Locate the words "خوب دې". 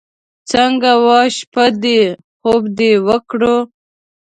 2.39-2.91